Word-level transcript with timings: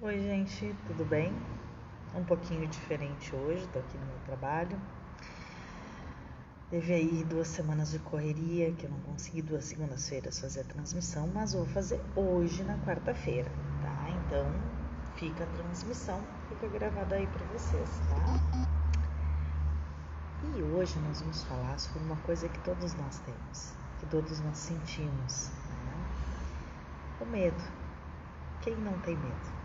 Oi, 0.00 0.16
gente, 0.20 0.76
tudo 0.86 1.04
bem? 1.04 1.32
Um 2.14 2.22
pouquinho 2.22 2.68
diferente 2.68 3.34
hoje, 3.34 3.66
tô 3.66 3.80
aqui 3.80 3.98
no 3.98 4.06
meu 4.06 4.18
trabalho. 4.26 4.78
Teve 6.70 6.94
aí 6.94 7.24
duas 7.24 7.48
semanas 7.48 7.90
de 7.90 7.98
correria 7.98 8.70
que 8.70 8.84
eu 8.84 8.90
não 8.90 9.00
consegui 9.00 9.42
duas 9.42 9.64
segundas-feiras 9.64 10.38
fazer 10.38 10.60
a 10.60 10.64
transmissão, 10.64 11.28
mas 11.34 11.52
vou 11.52 11.66
fazer 11.66 12.00
hoje 12.14 12.62
na 12.62 12.78
quarta-feira, 12.86 13.50
tá? 13.82 14.10
Então 14.24 14.46
fica 15.16 15.42
a 15.42 15.46
transmissão, 15.48 16.22
fica 16.48 16.68
gravada 16.68 17.16
aí 17.16 17.26
para 17.26 17.44
vocês, 17.46 17.90
tá? 18.08 18.68
E 20.56 20.62
hoje 20.62 20.96
nós 21.00 21.20
vamos 21.20 21.42
falar 21.42 21.76
sobre 21.80 22.04
uma 22.04 22.16
coisa 22.18 22.48
que 22.48 22.60
todos 22.60 22.94
nós 22.94 23.18
temos, 23.18 23.72
que 23.98 24.06
todos 24.06 24.38
nós 24.42 24.58
sentimos, 24.58 25.48
né? 25.84 25.96
O 27.20 27.26
medo. 27.26 27.64
Quem 28.62 28.76
não 28.76 28.96
tem 29.00 29.16
medo? 29.16 29.57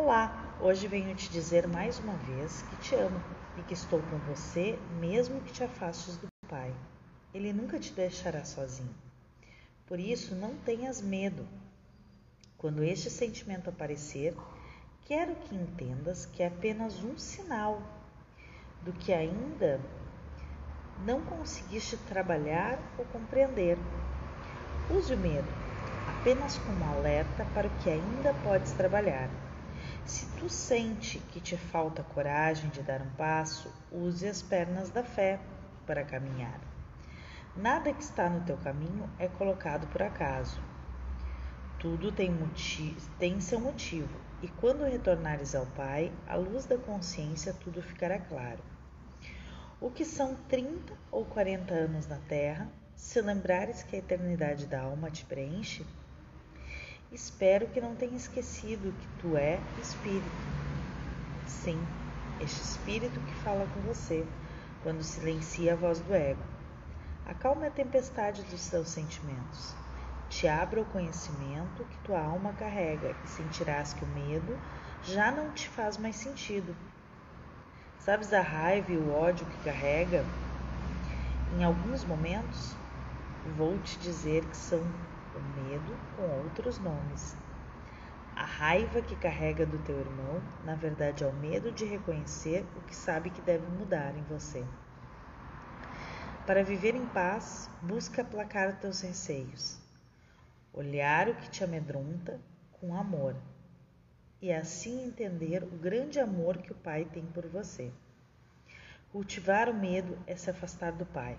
Olá, 0.00 0.56
hoje 0.60 0.86
venho 0.86 1.14
te 1.14 1.28
dizer 1.28 1.66
mais 1.66 1.98
uma 1.98 2.14
vez 2.14 2.62
que 2.62 2.76
te 2.76 2.94
amo 2.94 3.20
e 3.58 3.62
que 3.62 3.74
estou 3.74 4.00
com 4.00 4.16
você 4.32 4.78
mesmo 5.00 5.40
que 5.42 5.52
te 5.52 5.64
afastes 5.64 6.16
do 6.16 6.28
Pai. 6.48 6.72
Ele 7.34 7.52
nunca 7.52 7.78
te 7.78 7.92
deixará 7.92 8.44
sozinho. 8.44 8.94
Por 9.86 10.00
isso, 10.00 10.34
não 10.34 10.54
tenhas 10.64 11.02
medo. 11.02 11.44
Quando 12.56 12.82
este 12.82 13.10
sentimento 13.10 13.68
aparecer, 13.68 14.34
quero 15.04 15.34
que 15.34 15.54
entendas 15.54 16.24
que 16.24 16.42
é 16.42 16.46
apenas 16.46 17.02
um 17.02 17.18
sinal 17.18 17.82
do 18.82 18.92
que 18.92 19.12
ainda 19.12 19.80
não 21.04 21.20
conseguiste 21.22 21.96
trabalhar 21.96 22.78
ou 22.96 23.04
compreender. 23.04 23.76
Use 24.90 25.12
o 25.12 25.18
medo 25.18 25.67
apenas 26.20 26.58
como 26.58 26.84
alerta 26.84 27.46
para 27.54 27.68
o 27.68 27.70
que 27.78 27.90
ainda 27.90 28.34
podes 28.42 28.72
trabalhar 28.72 29.28
se 30.08 30.24
tu 30.38 30.48
sente 30.48 31.18
que 31.18 31.38
te 31.38 31.54
falta 31.54 32.02
coragem 32.02 32.70
de 32.70 32.82
dar 32.82 33.02
um 33.02 33.10
passo, 33.10 33.70
use 33.92 34.26
as 34.26 34.40
pernas 34.40 34.88
da 34.88 35.04
fé 35.04 35.38
para 35.86 36.02
caminhar. 36.02 36.58
Nada 37.54 37.92
que 37.92 38.02
está 38.02 38.28
no 38.30 38.40
teu 38.40 38.56
caminho 38.56 39.08
é 39.18 39.28
colocado 39.28 39.86
por 39.88 40.02
acaso. 40.02 40.58
Tudo 41.78 42.10
tem, 42.10 42.30
motivo, 42.30 42.98
tem 43.18 43.38
seu 43.38 43.60
motivo, 43.60 44.18
e 44.42 44.48
quando 44.48 44.84
retornares 44.84 45.54
ao 45.54 45.66
Pai, 45.66 46.10
à 46.26 46.36
luz 46.36 46.64
da 46.64 46.78
consciência, 46.78 47.52
tudo 47.52 47.82
ficará 47.82 48.18
claro. 48.18 48.60
O 49.78 49.90
que 49.90 50.06
são 50.06 50.34
30 50.48 50.94
ou 51.12 51.26
40 51.26 51.74
anos 51.74 52.06
na 52.08 52.18
Terra, 52.28 52.66
se 52.96 53.20
lembrares 53.20 53.82
que 53.82 53.94
a 53.94 53.98
eternidade 53.98 54.66
da 54.66 54.80
alma 54.80 55.10
te 55.10 55.24
preenche, 55.26 55.86
Espero 57.10 57.66
que 57.68 57.80
não 57.80 57.94
tenha 57.94 58.18
esquecido 58.18 58.92
que 58.92 59.08
tu 59.22 59.34
é 59.34 59.58
espírito. 59.80 60.26
Sim, 61.46 61.80
este 62.38 62.60
espírito 62.60 63.18
que 63.18 63.34
fala 63.36 63.66
com 63.72 63.80
você 63.80 64.26
quando 64.82 65.02
silencia 65.02 65.72
a 65.72 65.76
voz 65.76 66.00
do 66.00 66.14
ego. 66.14 66.42
Acalme 67.24 67.66
a 67.66 67.70
tempestade 67.70 68.42
dos 68.42 68.68
teus 68.68 68.90
sentimentos. 68.90 69.74
Te 70.28 70.46
abra 70.46 70.82
o 70.82 70.84
conhecimento 70.84 71.82
que 71.82 71.98
tua 72.04 72.20
alma 72.20 72.52
carrega 72.52 73.16
e 73.24 73.28
sentirás 73.28 73.94
que 73.94 74.04
o 74.04 74.08
medo 74.08 74.58
já 75.02 75.30
não 75.30 75.50
te 75.52 75.66
faz 75.66 75.96
mais 75.96 76.16
sentido. 76.16 76.76
Sabes 77.98 78.34
a 78.34 78.42
raiva 78.42 78.92
e 78.92 78.98
o 78.98 79.14
ódio 79.14 79.46
que 79.46 79.64
carrega? 79.64 80.26
Em 81.56 81.64
alguns 81.64 82.04
momentos, 82.04 82.76
vou 83.56 83.78
te 83.78 83.98
dizer 83.98 84.44
que 84.44 84.56
são 84.56 84.82
o 85.38 85.42
medo 85.42 85.96
com 86.14 86.22
outros 86.22 86.78
nomes. 86.78 87.36
A 88.36 88.44
raiva 88.44 89.02
que 89.02 89.16
carrega 89.16 89.66
do 89.66 89.78
teu 89.78 89.98
irmão, 89.98 90.40
na 90.64 90.74
verdade, 90.74 91.24
é 91.24 91.26
o 91.26 91.32
medo 91.32 91.72
de 91.72 91.84
reconhecer 91.84 92.64
o 92.76 92.80
que 92.82 92.94
sabe 92.94 93.30
que 93.30 93.40
deve 93.40 93.66
mudar 93.66 94.16
em 94.16 94.22
você. 94.22 94.64
Para 96.46 96.62
viver 96.62 96.94
em 96.94 97.06
paz, 97.06 97.68
busca 97.82 98.22
aplacar 98.22 98.78
teus 98.80 99.00
receios, 99.00 99.78
olhar 100.72 101.28
o 101.28 101.34
que 101.34 101.50
te 101.50 101.64
amedronta 101.64 102.40
com 102.72 102.94
amor 102.94 103.34
e 104.40 104.52
assim 104.52 105.04
entender 105.04 105.62
o 105.64 105.76
grande 105.76 106.20
amor 106.20 106.58
que 106.58 106.72
o 106.72 106.76
Pai 106.76 107.04
tem 107.04 107.24
por 107.26 107.46
você. 107.48 107.90
Cultivar 109.10 109.68
o 109.68 109.74
medo 109.74 110.16
é 110.26 110.36
se 110.36 110.48
afastar 110.48 110.92
do 110.92 111.04
Pai 111.06 111.38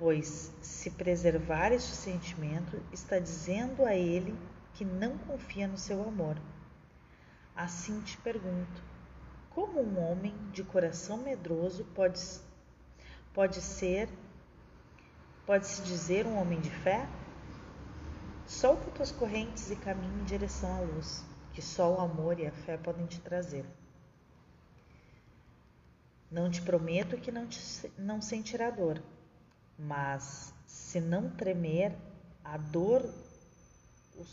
pois 0.00 0.50
se 0.62 0.90
preservar 0.90 1.72
este 1.72 1.94
sentimento 1.94 2.82
está 2.90 3.18
dizendo 3.18 3.84
a 3.84 3.94
ele 3.94 4.34
que 4.72 4.82
não 4.82 5.18
confia 5.18 5.68
no 5.68 5.76
seu 5.76 6.02
amor. 6.02 6.40
Assim 7.54 8.00
te 8.00 8.16
pergunto: 8.16 8.82
como 9.50 9.78
um 9.78 10.00
homem 10.00 10.34
de 10.52 10.64
coração 10.64 11.18
medroso 11.18 11.84
pode, 11.94 12.18
pode 13.34 13.60
ser, 13.60 14.08
pode 15.44 15.66
se 15.66 15.82
dizer 15.82 16.26
um 16.26 16.40
homem 16.40 16.58
de 16.60 16.70
fé? 16.70 17.06
Solta 18.46 18.90
tuas 18.92 19.12
correntes 19.12 19.70
e 19.70 19.76
caminhe 19.76 20.22
em 20.22 20.24
direção 20.24 20.76
à 20.76 20.80
luz, 20.80 21.22
que 21.52 21.60
só 21.60 21.92
o 21.94 22.00
amor 22.00 22.40
e 22.40 22.46
a 22.46 22.52
fé 22.52 22.78
podem 22.78 23.04
te 23.04 23.20
trazer. 23.20 23.66
Não 26.30 26.50
te 26.50 26.62
prometo 26.62 27.18
que 27.18 27.30
não, 27.30 27.46
te, 27.46 27.92
não 27.98 28.22
sentirá 28.22 28.70
dor, 28.70 29.02
mas 29.86 30.52
se 30.66 31.00
não 31.00 31.30
tremer 31.30 31.92
a 32.44 32.56
dor, 32.56 33.02
o 34.16 34.24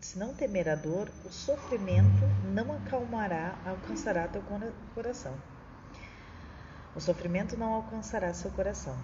se 0.00 0.18
não 0.18 0.34
temer 0.34 0.68
a 0.68 0.74
dor, 0.74 1.10
o 1.24 1.32
sofrimento 1.32 2.26
não 2.52 2.72
acalmará, 2.74 3.54
alcançará 3.64 4.28
teu 4.28 4.42
coração. 4.94 5.34
O 6.94 7.00
sofrimento 7.00 7.56
não 7.56 7.72
alcançará 7.74 8.32
seu 8.34 8.50
coração. 8.50 8.96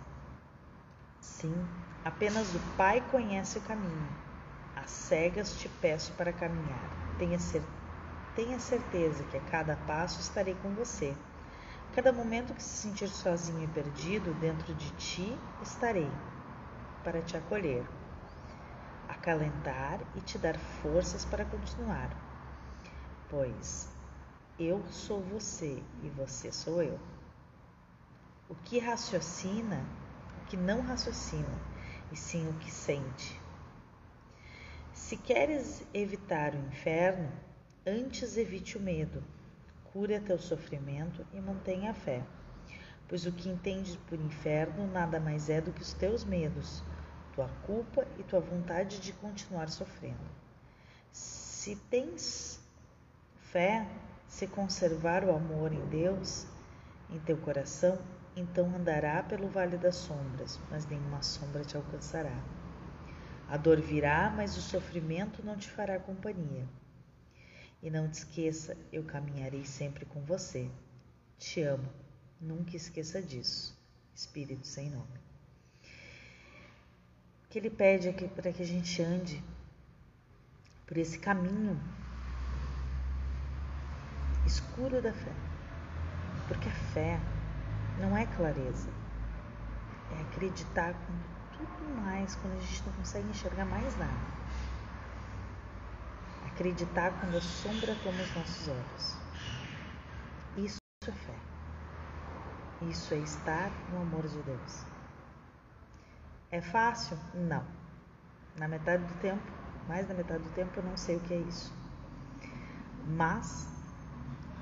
Sim, 1.20 1.54
apenas 2.04 2.54
o 2.54 2.76
Pai 2.76 3.02
conhece 3.10 3.58
o 3.58 3.62
caminho. 3.62 4.08
As 4.76 4.90
cegas 4.90 5.54
te 5.56 5.68
peço 5.80 6.12
para 6.12 6.32
caminhar. 6.32 7.16
Tenha, 7.18 7.38
cer 7.38 7.62
tenha 8.34 8.58
certeza 8.58 9.22
que 9.24 9.36
a 9.36 9.40
cada 9.50 9.76
passo 9.86 10.20
estarei 10.20 10.54
com 10.62 10.70
você 10.70 11.14
Cada 11.94 12.10
momento 12.10 12.54
que 12.54 12.62
se 12.62 12.88
sentir 12.88 13.08
sozinho 13.10 13.62
e 13.62 13.66
perdido 13.66 14.32
dentro 14.32 14.75
de 14.75 14.91
ti, 14.92 15.38
estarei 15.60 16.10
para 17.04 17.20
te 17.20 17.36
acolher, 17.36 17.86
acalentar 19.06 20.00
e 20.16 20.22
te 20.22 20.38
dar 20.38 20.58
forças 20.58 21.26
para 21.26 21.44
continuar. 21.44 22.10
Pois 23.28 23.91
eu 24.58 24.82
sou 24.91 25.20
você 25.20 25.82
e 26.02 26.08
você 26.08 26.50
sou 26.50 26.82
eu. 26.82 26.98
O 28.48 28.54
que 28.54 28.78
raciocina, 28.78 29.84
o 30.41 30.47
que 30.47 30.56
não 30.56 30.81
raciocina, 30.81 31.58
e 32.10 32.16
sim 32.16 32.48
o 32.48 32.54
que 32.54 32.70
sente. 32.70 33.38
Se 34.94 35.14
queres 35.19 35.82
evitar 35.92 36.54
o 36.54 36.69
inferno, 36.69 37.31
antes 37.86 38.38
evite 38.38 38.78
o 38.78 38.81
medo 38.81 39.22
cura 39.92 40.20
teu 40.20 40.38
sofrimento 40.38 41.25
e 41.32 41.41
mantenha 41.41 41.91
a 41.91 41.94
fé. 41.94 42.22
Pois 43.08 43.26
o 43.26 43.32
que 43.32 43.48
entendes 43.48 43.97
por 44.08 44.19
inferno 44.19 44.86
nada 44.91 45.20
mais 45.20 45.50
é 45.50 45.60
do 45.60 45.72
que 45.72 45.82
os 45.82 45.92
teus 45.92 46.25
medos, 46.25 46.82
tua 47.34 47.48
culpa 47.66 48.06
e 48.19 48.22
tua 48.22 48.41
vontade 48.41 49.00
de 49.00 49.12
continuar 49.12 49.69
sofrendo. 49.69 50.16
Se 51.10 51.76
tens 51.91 52.58
fé, 53.36 53.86
se 54.26 54.47
conservar 54.47 55.25
o 55.25 55.34
amor 55.34 55.72
em 55.72 55.84
Deus 55.86 56.47
em 57.10 57.19
teu 57.19 57.36
coração, 57.36 57.98
então 58.34 58.75
andará 58.75 59.22
pelo 59.22 59.47
vale 59.48 59.76
das 59.76 59.97
sombras, 59.97 60.58
mas 60.70 60.86
nenhuma 60.86 61.22
sombra 61.22 61.62
te 61.62 61.76
alcançará. 61.76 62.34
A 63.47 63.58
dor 63.58 63.78
virá, 63.78 64.32
mas 64.34 64.56
o 64.56 64.62
sofrimento 64.62 65.44
não 65.44 65.55
te 65.55 65.69
fará 65.69 65.99
companhia. 65.99 66.66
E 67.82 67.90
não 67.90 68.08
te 68.08 68.14
esqueça, 68.14 68.76
eu 68.93 69.02
caminharei 69.02 69.64
sempre 69.64 70.06
com 70.06 70.20
você. 70.20 70.70
Te 71.37 71.62
amo, 71.62 71.88
nunca 72.40 72.76
esqueça 72.76 73.20
disso. 73.20 73.76
Espírito 74.14 74.64
sem 74.64 74.88
nome. 74.88 75.20
O 77.44 77.49
que 77.50 77.58
ele 77.58 77.70
pede 77.70 78.08
é 78.08 78.12
para 78.12 78.52
que 78.52 78.62
a 78.62 78.67
gente 78.67 79.02
ande 79.02 79.43
por 80.87 80.96
esse 80.96 81.19
caminho 81.19 81.76
escuro 84.46 85.02
da 85.02 85.12
fé. 85.12 85.32
Porque 86.46 86.69
a 86.69 86.75
fé 86.93 87.19
não 88.00 88.17
é 88.17 88.26
clareza, 88.26 88.88
é 90.17 90.23
acreditar 90.23 90.94
com 90.94 91.58
tudo 91.58 92.00
mais 92.00 92.37
quando 92.37 92.56
a 92.56 92.61
gente 92.61 92.87
não 92.87 92.93
consegue 92.93 93.28
enxergar 93.28 93.64
mais 93.64 93.96
nada 93.99 94.41
acreditar 96.54 97.19
quando 97.19 97.37
a 97.37 97.40
sombra 97.40 97.94
toma 98.02 98.22
os 98.22 98.34
nossos 98.34 98.69
olhos. 98.69 99.16
Isso 100.56 100.78
é 101.08 101.12
fé. 101.12 101.34
Isso 102.82 103.14
é 103.14 103.19
estar 103.19 103.70
no 103.90 104.02
amor 104.02 104.26
de 104.26 104.38
Deus. 104.43 104.84
É 106.50 106.60
fácil? 106.60 107.16
Não. 107.34 107.64
Na 108.58 108.69
metade 108.69 109.04
do 109.04 109.20
tempo, 109.20 109.43
mais 109.88 110.06
da 110.06 110.14
metade 110.14 110.43
do 110.43 110.50
tempo, 110.50 110.70
eu 110.76 110.82
não 110.82 110.96
sei 110.96 111.16
o 111.16 111.20
que 111.20 111.32
é 111.32 111.38
isso. 111.38 111.72
Mas 113.16 113.66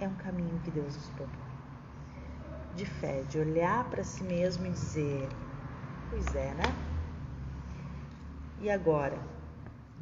é 0.01 0.07
um 0.07 0.15
caminho 0.15 0.61
que 0.61 0.71
Deus 0.71 0.95
nos 0.95 1.09
propõe. 1.09 1.51
De 2.77 2.87
fé, 2.87 3.23
de 3.23 3.39
olhar 3.39 3.85
para 3.91 4.05
si 4.05 4.23
mesmo 4.23 4.65
e 4.67 4.71
dizer: 4.71 5.29
Pois 6.09 6.35
é, 6.37 6.55
né? 6.55 6.63
E 8.61 8.71
agora? 8.71 9.19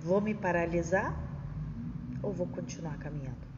Vou 0.01 0.21
me 0.21 0.35
paralisar 0.35 1.28
ou 2.29 2.35
vou 2.35 2.47
continuar 2.47 2.99
caminhando? 2.99 3.49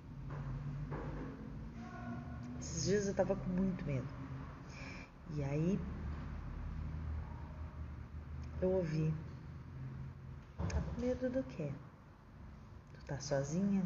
Esses 2.60 2.84
dias 2.84 3.04
eu 3.06 3.10
estava 3.10 3.34
com 3.34 3.48
muito 3.50 3.84
medo. 3.84 4.06
E 5.34 5.42
aí 5.42 5.80
eu 8.62 8.70
ouvi. 8.70 9.12
Tá 10.68 10.80
com 10.80 11.00
medo 11.00 11.28
do 11.28 11.42
quê? 11.42 11.72
Tu 12.94 13.04
tá 13.06 13.18
sozinha? 13.18 13.82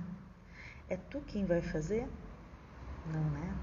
É 0.89 0.97
tu 0.99 1.21
quem 1.23 1.47
vai 1.47 1.63
fazer? 1.63 2.07
Não, 3.07 3.31
né? 3.31 3.57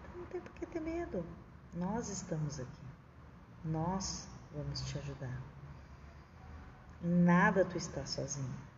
Então 0.00 0.20
não 0.20 0.26
tem 0.26 0.40
por 0.40 0.52
que 0.52 0.66
ter 0.66 0.80
medo. 0.80 1.24
Nós 1.74 2.08
estamos 2.08 2.60
aqui. 2.60 2.86
Nós 3.64 4.28
vamos 4.54 4.80
te 4.82 4.96
ajudar. 4.98 5.42
Em 7.02 7.22
nada 7.24 7.64
tu 7.64 7.76
está 7.76 8.06
sozinho. 8.06 8.70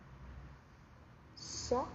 Só 1.73 1.87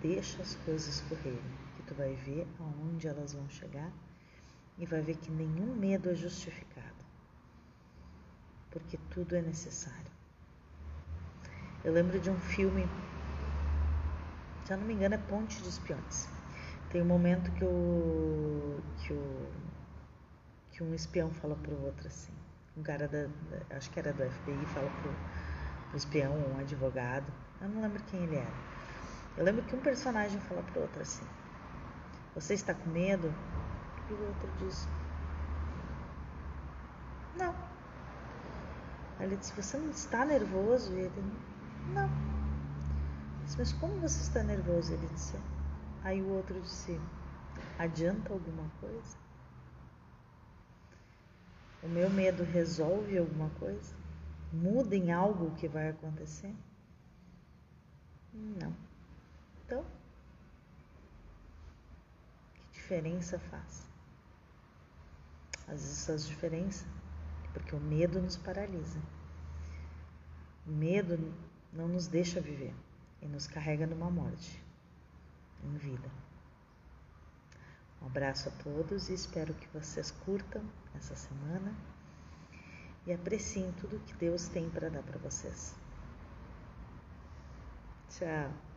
deixa 0.00 0.40
as 0.40 0.54
coisas 0.64 1.00
correrem, 1.08 1.42
que 1.76 1.82
tu 1.82 1.96
vai 1.96 2.14
ver 2.14 2.46
aonde 2.60 3.08
elas 3.08 3.32
vão 3.32 3.48
chegar 3.48 3.90
e 4.78 4.86
vai 4.86 5.00
ver 5.00 5.16
que 5.16 5.32
nenhum 5.32 5.74
medo 5.74 6.08
é 6.08 6.14
justificado, 6.14 7.04
porque 8.70 8.96
tudo 9.10 9.34
é 9.34 9.42
necessário. 9.42 10.12
Eu 11.82 11.92
lembro 11.92 12.20
de 12.20 12.30
um 12.30 12.38
filme, 12.38 12.86
se 14.64 14.72
eu 14.72 14.76
não 14.76 14.86
me 14.86 14.94
engano, 14.94 15.16
é 15.16 15.18
Ponte 15.18 15.60
de 15.60 15.68
Espiões. 15.68 16.28
Tem 16.92 17.02
um 17.02 17.06
momento 17.06 17.50
que 17.50 17.64
o 17.64 18.80
que 18.98 19.12
o 19.12 19.46
que 20.70 20.84
um 20.84 20.94
espião 20.94 21.30
fala 21.30 21.56
pro 21.56 21.74
outro 21.82 22.06
assim, 22.06 22.32
um 22.76 22.82
cara 22.84 23.08
da, 23.08 23.26
acho 23.76 23.90
que 23.90 23.98
era 23.98 24.12
do 24.12 24.22
FBI 24.22 24.66
fala 24.66 24.88
pro 25.02 25.96
espião, 25.96 26.32
um 26.32 26.58
advogado, 26.60 27.26
eu 27.60 27.68
não 27.70 27.82
lembro 27.82 28.00
quem 28.04 28.22
ele 28.22 28.36
era. 28.36 28.70
Eu 29.36 29.44
lembro 29.44 29.62
que 29.64 29.74
um 29.74 29.80
personagem 29.80 30.40
fala 30.40 30.62
pro 30.62 30.82
outro 30.82 31.00
assim: 31.00 31.24
Você 32.34 32.54
está 32.54 32.74
com 32.74 32.90
medo? 32.90 33.32
E 34.08 34.12
o 34.12 34.26
outro 34.26 34.50
diz: 34.58 34.88
Não. 37.36 37.54
Aí 39.18 39.26
ele 39.26 39.36
disse: 39.36 39.52
Você 39.54 39.78
não 39.78 39.90
está 39.90 40.24
nervoso? 40.24 40.92
E 40.92 41.00
ele: 41.00 41.22
Não. 41.94 42.04
Eu 42.04 43.44
disse, 43.44 43.58
Mas 43.58 43.72
como 43.72 44.00
você 44.00 44.20
está 44.20 44.42
nervoso? 44.42 44.92
Ele 44.92 45.06
disse: 45.08 45.36
Aí 46.02 46.20
o 46.22 46.28
outro 46.30 46.60
disse: 46.60 47.00
Adianta 47.78 48.32
alguma 48.32 48.68
coisa? 48.80 49.16
O 51.82 51.88
meu 51.88 52.10
medo 52.10 52.42
resolve 52.42 53.16
alguma 53.16 53.48
coisa? 53.58 53.94
Muda 54.52 54.94
em 54.94 55.12
algo 55.12 55.54
que 55.56 55.66
vai 55.66 55.88
acontecer? 55.88 56.54
Não. 58.34 58.72
Então, 59.64 59.84
que 62.72 62.79
diferença 62.90 63.38
faz? 63.38 63.88
Às 65.68 65.80
vezes 65.80 66.06
faz 66.06 66.26
diferença 66.26 66.84
porque 67.52 67.74
o 67.76 67.80
medo 67.80 68.20
nos 68.20 68.36
paralisa. 68.36 69.00
O 70.66 70.72
medo 70.72 71.32
não 71.72 71.86
nos 71.86 72.08
deixa 72.08 72.40
viver 72.40 72.74
e 73.22 73.26
nos 73.26 73.46
carrega 73.46 73.86
numa 73.86 74.10
morte 74.10 74.60
em 75.62 75.76
vida. 75.76 76.10
Um 78.02 78.06
abraço 78.06 78.48
a 78.48 78.52
todos 78.52 79.08
e 79.08 79.14
espero 79.14 79.54
que 79.54 79.68
vocês 79.68 80.10
curtam 80.10 80.62
essa 80.96 81.14
semana 81.14 81.72
e 83.06 83.12
apreciem 83.12 83.70
tudo 83.72 84.04
que 84.04 84.14
Deus 84.14 84.48
tem 84.48 84.68
para 84.68 84.90
dar 84.90 85.02
para 85.02 85.18
vocês. 85.18 85.76
Tchau. 88.08 88.69